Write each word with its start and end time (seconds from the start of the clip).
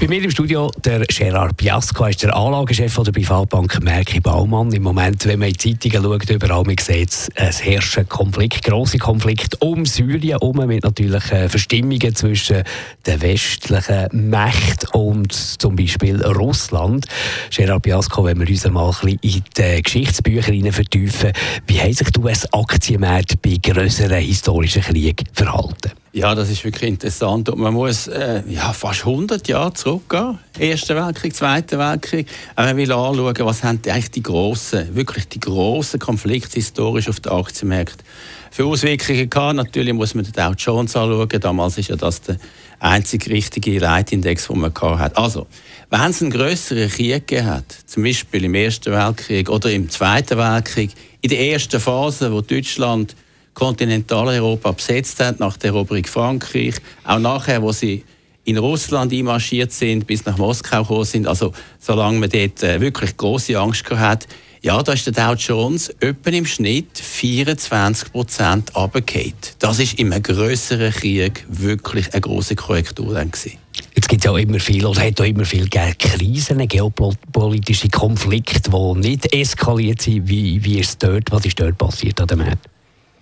bei 0.00 0.06
mir 0.06 0.22
im 0.22 0.30
Studio 0.30 0.70
der 0.84 1.04
Gerard 1.06 1.56
Biasco, 1.56 2.06
ist 2.06 2.22
der 2.22 2.36
Anlagechef 2.36 2.94
der 3.02 3.10
Privatbank 3.10 3.82
Merki 3.82 4.20
Baumann. 4.20 4.72
Im 4.72 4.84
Moment, 4.84 5.26
wenn 5.26 5.40
man 5.40 5.48
in 5.48 5.54
die 5.54 5.76
Zeitungen 5.78 6.04
schaut, 6.04 6.30
überall, 6.30 6.62
man 6.62 6.76
sieht, 6.78 7.28
es 7.34 7.64
herrscht 7.64 7.98
ein 7.98 8.08
Konflikt, 8.08 8.62
grosse 8.62 8.98
Konflikt 8.98 9.60
um 9.60 9.84
Syrien 9.86 10.38
herum, 10.38 10.64
mit 10.68 10.84
natürlich 10.84 11.32
äh, 11.32 11.48
Verstimmungen 11.48 12.14
zwischen 12.14 12.62
den 13.06 13.22
westlichen 13.22 14.30
Mächten 14.30 14.88
und 14.90 15.32
zum 15.32 15.74
Beispiel 15.74 16.24
Russland. 16.24 17.06
Gerard 17.50 17.82
Biasco, 17.82 18.24
wenn 18.24 18.38
wir 18.38 18.48
uns 18.48 18.68
mal 18.70 18.90
ein 19.02 19.18
bisschen 19.18 19.18
in 19.22 19.42
die 19.56 19.82
Geschichtsbücher 19.82 20.72
vertiefen, 20.72 21.32
wie 21.66 21.80
haben 21.80 21.92
sich 21.92 22.10
die 22.10 22.20
US-Aktienmärkte 22.20 23.36
bei 23.38 23.56
grösseren 23.60 24.22
historischen 24.22 24.82
Kriegen 24.82 25.26
verhalten? 25.32 25.90
Ja, 26.18 26.34
das 26.34 26.50
ist 26.50 26.64
wirklich 26.64 26.90
interessant. 26.90 27.48
Und 27.48 27.60
man 27.60 27.72
muss 27.72 28.08
äh, 28.08 28.42
ja, 28.48 28.72
fast 28.72 29.06
100 29.06 29.46
Jahre 29.46 29.72
zurückgehen. 29.74 30.36
Erster 30.58 30.96
Weltkrieg, 30.96 31.32
Zweiter 31.32 31.78
Weltkrieg. 31.78 32.26
Wenn 32.56 32.64
man 32.64 32.76
will 32.76 32.90
anschauen, 32.90 33.36
was 33.38 33.62
haben 33.62 33.80
die 33.80 33.92
eigentlich 33.92 34.10
die 34.10 34.24
grossen, 34.24 34.96
wirklich 34.96 35.28
die 35.28 35.38
grossen 35.38 36.00
Konflikte 36.00 36.54
historisch 36.54 37.08
auf 37.08 37.20
den 37.20 37.30
Aktienmärkten 37.30 38.04
für 38.50 38.64
Auswirkungen 38.64 39.30
gehabt. 39.30 39.54
Natürlich 39.54 39.94
muss 39.94 40.16
man 40.16 40.24
den 40.24 40.32
Dow 40.32 40.54
Jones 40.58 40.96
anschauen. 40.96 41.28
Damals 41.28 41.78
ist 41.78 41.90
ja 41.90 41.94
das 41.94 42.20
der 42.22 42.36
einzige 42.80 43.30
richtige 43.30 43.78
Leitindex, 43.78 44.48
den 44.48 44.58
man 44.58 44.74
hat. 44.74 45.16
Also, 45.16 45.46
wenn 45.88 46.10
es 46.10 46.20
einen 46.20 46.32
grösseren 46.32 46.88
Krieg 46.88 47.28
gegeben 47.28 47.46
hat, 47.46 47.76
zum 47.86 48.02
Beispiel 48.02 48.42
im 48.42 48.54
Ersten 48.54 48.92
Weltkrieg 48.92 49.48
oder 49.48 49.70
im 49.70 49.88
Zweiten 49.88 50.36
Weltkrieg, 50.36 50.90
in 51.20 51.30
der 51.30 51.38
ersten 51.38 51.78
Phase, 51.78 52.32
wo 52.32 52.40
Deutschland 52.40 53.14
Kontinentaleuropa 53.58 54.70
besetzt 54.70 55.18
hat, 55.18 55.40
nach 55.40 55.56
der 55.56 55.70
Eroberung 55.70 56.06
Frankreich, 56.06 56.76
auch 57.04 57.18
nachher, 57.18 57.60
wo 57.60 57.72
sie 57.72 58.04
in 58.44 58.56
Russland 58.56 59.12
einmarschiert 59.12 59.72
sind, 59.72 60.06
bis 60.06 60.24
nach 60.24 60.38
Moskau 60.38 60.82
gekommen 60.82 61.04
sind, 61.04 61.26
also 61.26 61.52
solange 61.80 62.20
man 62.20 62.30
dort 62.30 62.62
äh, 62.62 62.80
wirklich 62.80 63.16
große 63.16 63.58
Angst 63.58 63.84
gehabt 63.84 64.26
hat, 64.26 64.28
ja, 64.62 64.82
da 64.82 64.92
ist 64.92 65.06
der 65.06 65.12
Dow 65.12 65.34
Jones 65.34 65.88
etwa 66.00 66.30
im 66.30 66.46
Schnitt 66.46 66.98
24 66.98 68.12
Prozent 68.12 68.74
runtergefallen. 68.74 69.34
Das 69.58 69.78
ist 69.78 69.98
in 69.98 70.12
einem 70.12 70.22
grösseren 70.22 70.92
Krieg 70.92 71.44
wirklich 71.48 72.12
eine 72.12 72.20
große 72.20 72.56
Korrektur 72.56 73.14
gewesen. 73.14 73.58
Jetzt 73.94 74.08
gibt 74.08 74.24
es 74.24 74.30
ja 74.30 74.36
immer 74.36 74.58
viel, 74.58 74.86
oder 74.86 75.00
hat 75.00 75.20
auch 75.20 75.24
immer 75.24 75.44
viel 75.44 75.68
Krisen, 75.68 76.66
geopolitische 76.66 77.88
Konflikte, 77.88 78.70
die 78.70 78.98
nicht 78.98 79.32
eskaliert 79.32 80.02
sind. 80.02 80.28
Wie, 80.28 80.62
wie 80.64 80.78
ist 80.78 80.88
es 80.90 80.98
dort, 80.98 81.30
was 81.30 81.44
ist 81.44 81.60
dort 81.60 81.78
passiert 81.78 82.20
an 82.20 82.26
dem 82.28 82.38
Markt? 82.38 82.68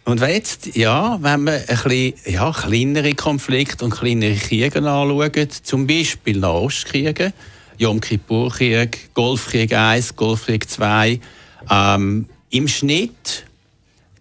Und 0.07 0.21
jetzt, 0.21 0.77
ja, 0.77 1.19
wenn 1.21 1.43
man 1.43 1.55
ein 1.55 1.67
bisschen, 1.67 2.15
ja, 2.27 2.53
kleinere 2.53 3.15
Konflikte 3.15 3.85
und 3.85 3.91
kleinere 3.91 4.37
Kriege 4.37 4.79
anschaut, 4.79 5.53
zum 5.53 5.89
Beispiel 5.89 6.39
Nahostkriege, 6.39 7.33
Yom 7.79 8.01
Kippur-Krieg, 8.01 9.13
Golfkrieg 9.15 9.75
1, 9.75 10.15
Golfkrieg 10.15 10.71
2, 10.71 11.19
ähm, 11.69 12.27
im 12.51 12.69
Schnitt 12.69 13.47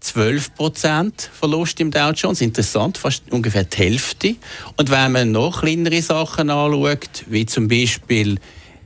12% 0.01 1.29
Verlust 1.31 1.79
im 1.79 1.91
Dow 1.91 2.11
Jones. 2.15 2.41
Interessant, 2.41 2.97
fast 2.97 3.31
ungefähr 3.31 3.63
die 3.65 3.77
Hälfte. 3.77 4.35
Und 4.77 4.89
wenn 4.89 5.11
man 5.11 5.31
noch 5.31 5.61
kleinere 5.61 6.01
Sachen 6.01 6.49
anschaut, 6.49 7.25
wie 7.27 7.45
zum 7.45 7.67
Beispiel 7.67 8.39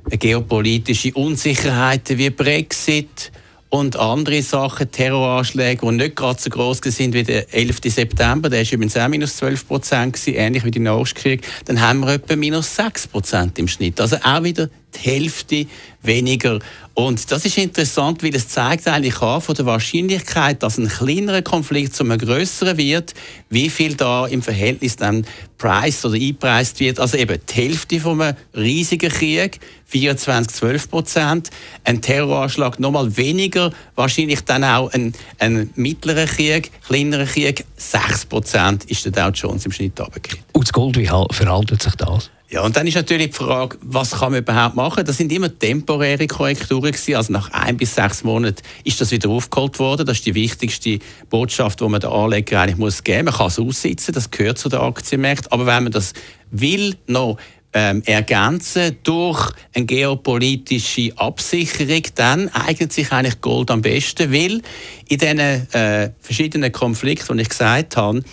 geopolitische 0.09 1.13
Unsicherheiten 1.13 2.17
wie 2.17 2.29
Brexit, 2.29 3.31
und 3.69 3.97
andere 3.97 4.41
Sachen, 4.41 4.91
Terroranschläge, 4.91 5.85
die 5.85 5.91
nicht 5.91 6.15
gerade 6.15 6.41
so 6.41 6.49
groß 6.49 6.79
sind 6.83 7.13
wie 7.13 7.23
der 7.23 7.53
11. 7.53 7.79
September, 7.85 8.49
der 8.49 8.65
war 8.65 8.73
übrigens 8.73 8.97
auch 8.97 9.07
minus 9.07 9.37
12 9.37 9.67
Prozent, 9.67 10.27
ähnlich 10.27 10.65
wie 10.65 10.71
der 10.71 10.81
Nachkrieg, 10.81 11.41
dann 11.65 11.79
haben 11.79 11.99
wir 12.01 12.13
etwa 12.13 12.35
minus 12.35 12.75
6 12.75 13.07
Prozent 13.07 13.59
im 13.59 13.67
Schnitt. 13.67 14.01
Also 14.01 14.17
auch 14.23 14.43
wieder 14.43 14.69
die 14.95 15.09
Hälfte 15.09 15.65
weniger. 16.01 16.59
Und 16.93 17.31
das 17.31 17.45
ist 17.45 17.57
interessant, 17.57 18.23
weil 18.23 18.35
es 18.35 18.49
zeigt 18.49 18.87
eigentlich 18.87 19.21
an 19.21 19.41
von 19.41 19.55
der 19.55 19.65
Wahrscheinlichkeit, 19.65 20.61
dass 20.63 20.77
ein 20.77 20.89
kleinerer 20.89 21.41
Konflikt 21.41 21.95
zu 21.95 22.03
einem 22.03 22.17
größeren 22.17 22.77
wird, 22.77 23.13
wie 23.49 23.69
viel 23.69 23.95
da 23.95 24.27
im 24.27 24.41
Verhältnis 24.41 24.97
dann 24.97 25.25
preis 25.57 26.03
oder 26.03 26.15
einpreist 26.15 26.79
wird. 26.79 26.99
Also 26.99 27.17
eben 27.17 27.39
die 27.49 27.53
Hälfte 27.53 27.99
von 27.99 28.21
einem 28.21 28.35
riesigen 28.53 29.09
Krieg, 29.09 29.59
24, 29.85 30.53
12 30.53 30.89
Prozent. 30.89 31.49
Ein 31.83 32.01
Terroranschlag 32.01 32.79
nochmal 32.79 33.15
weniger, 33.15 33.71
wahrscheinlich 33.95 34.41
dann 34.41 34.63
auch 34.63 34.91
ein, 34.91 35.13
ein 35.39 35.69
mittlerer 35.75 36.25
Krieg, 36.25 36.71
kleinerer 36.85 37.25
Krieg, 37.25 37.65
6 37.77 38.25
Prozent 38.25 38.85
ist 38.85 39.05
der 39.05 39.11
Dow 39.11 39.29
Jones 39.29 39.65
im 39.65 39.71
Schnitt 39.71 39.99
runtergegangen. 39.99 40.43
Und 40.53 40.67
das 40.67 40.73
Gold, 40.73 40.97
wie 40.97 41.05
verhaltet 41.05 41.81
sich 41.81 41.95
das? 41.95 42.29
Ja, 42.51 42.63
und 42.63 42.75
dann 42.75 42.87
ist 42.87 42.95
natürlich 42.95 43.27
die 43.27 43.35
Frage, 43.35 43.77
was 43.81 44.09
kann 44.11 44.31
man 44.31 44.41
überhaupt 44.41 44.75
machen? 44.75 45.05
Das 45.05 45.17
sind 45.17 45.31
immer 45.31 45.55
temporäre 45.55 46.25
Korrekturen 46.25 46.91
gewesen. 46.91 47.15
Also 47.15 47.31
nach 47.31 47.51
ein 47.51 47.77
bis 47.77 47.93
sechs 47.93 48.23
Monaten 48.23 48.63
ist 48.83 48.99
das 48.99 49.11
wieder 49.11 49.29
aufgeholt 49.29 49.77
worden. 49.77 50.03
Das 50.03 50.17
ist 50.17 50.25
die 50.25 50.33
wichtigste 50.33 50.97
Botschaft, 51.29 51.79
die 51.79 51.87
man 51.87 52.01
den 52.01 52.09
Anleger 52.09 52.61
eigentlich 52.61 52.77
muss 52.77 53.03
geben. 53.03 53.25
Man 53.25 53.35
kann 53.35 53.47
es 53.47 53.59
aussitzen, 53.59 54.15
das 54.15 54.31
gehört 54.31 54.57
zu 54.57 54.67
den 54.67 54.79
Aktienmärkten. 54.79 55.51
Aber 55.51 55.67
wenn 55.67 55.83
man 55.83 55.91
das 55.91 56.13
will, 56.49 56.95
noch 57.05 57.37
ähm, 57.71 58.01
ergänzen 58.07 58.97
durch 59.03 59.51
eine 59.75 59.85
geopolitische 59.85 61.11
Absicherung, 61.17 62.01
dann 62.15 62.49
eignet 62.49 62.91
sich 62.91 63.11
eigentlich 63.11 63.41
Gold 63.41 63.69
am 63.69 63.83
besten, 63.83 64.33
weil 64.33 64.63
in 65.07 65.17
diesen 65.19 65.39
äh, 65.39 66.09
verschiedenen 66.19 66.71
Konflikten, 66.71 67.37
die 67.37 67.43
ich 67.43 67.49
gesagt 67.49 67.95
habe, 67.95 68.23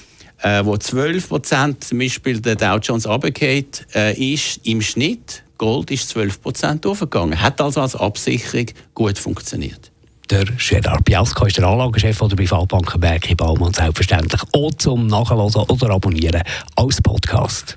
äh, 0.43 0.65
wo 0.65 0.77
12 0.77 1.29
Prozent 1.29 1.85
zum 1.85 1.99
Beispiel 1.99 2.41
der 2.41 2.57
Dow 2.57 2.79
Jones 2.79 3.07
runtergeht, 3.07 3.87
äh, 3.95 4.15
ist 4.15 4.61
im 4.65 4.83
Schnitt, 4.83 5.43
Gold 5.59 5.91
ist 5.91 6.09
12 6.11 6.43
Prozent 6.43 6.87
aufgegangen. 6.87 7.41
Hat 7.41 7.61
also 7.61 7.81
als 7.81 7.97
Absicherung 7.97 8.67
gut 8.95 9.19
funktioniert. 9.19 9.91
Der 10.29 10.45
Gerard 10.45 11.05
Biasco 11.05 11.47
ist 11.47 11.57
der 11.57 11.67
Anlagechef 11.67 12.19
der 12.19 12.37
Privatbank 12.37 13.01
Bergi 13.01 13.35
Baumann. 13.35 13.73
Selbstverständlich 13.73 14.43
auch 14.53 14.73
zum 14.75 15.07
Nachhören 15.07 15.55
oder 15.55 15.91
Abonnieren 15.91 16.43
als 16.75 17.01
Podcast. 17.01 17.77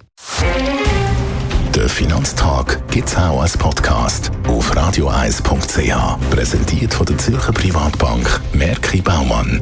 Der 1.75 1.87
Finanztag 1.87 2.81
gibt 2.89 3.09
es 3.09 3.15
auch 3.15 3.41
als 3.41 3.55
Podcast 3.55 4.31
auf 4.47 4.75
radioeis.ch. 4.75 6.29
Präsentiert 6.31 6.93
von 6.93 7.05
der 7.05 7.17
Zürcher 7.19 7.53
Privatbank 7.53 8.41
Merki 8.53 8.99
Baumann. 8.99 9.61